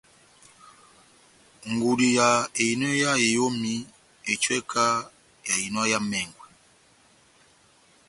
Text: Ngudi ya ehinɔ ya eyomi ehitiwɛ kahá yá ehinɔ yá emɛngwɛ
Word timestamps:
Ngudi 1.71 2.07
ya 2.17 2.29
ehinɔ 2.61 2.89
ya 3.01 3.11
eyomi 3.25 3.73
ehitiwɛ 4.29 4.59
kahá 4.71 4.95
yá 5.47 5.53
ehinɔ 5.61 5.81
yá 5.91 5.97
emɛngwɛ 6.03 6.45